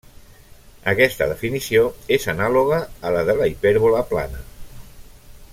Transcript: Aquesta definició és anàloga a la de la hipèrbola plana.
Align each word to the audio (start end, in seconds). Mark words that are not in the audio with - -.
Aquesta 0.93 1.27
definició 1.31 1.83
és 2.17 2.27
anàloga 2.35 2.81
a 3.11 3.15
la 3.17 3.23
de 3.31 3.39
la 3.43 3.53
hipèrbola 3.53 4.05
plana. 4.15 4.43